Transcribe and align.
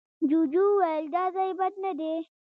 جوجو 0.29 0.63
وويل، 0.73 1.05
دا 1.15 1.23
ځای 1.35 1.51
بد 1.59 1.73
نه 1.83 1.91
دی. 1.99 2.13